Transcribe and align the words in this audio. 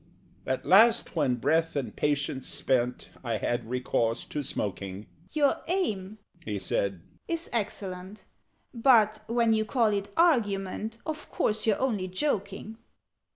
At 0.47 0.65
last, 0.65 1.15
when, 1.15 1.35
breath 1.35 1.75
and 1.75 1.95
patience 1.95 2.47
spent, 2.47 3.09
I 3.23 3.37
had 3.37 3.69
recourse 3.69 4.25
to 4.25 4.41
smoking 4.41 5.05
"Your 5.31 5.57
aim," 5.67 6.17
he 6.43 6.57
said, 6.57 7.01
"is 7.27 7.51
excellent: 7.53 8.23
But 8.73 9.21
when 9.27 9.53
you 9.53 9.63
call 9.63 9.93
it 9.93 10.09
argument 10.17 10.97
Of 11.05 11.29
course 11.29 11.67
you're 11.67 11.79
only 11.79 12.07
joking?" 12.07 12.79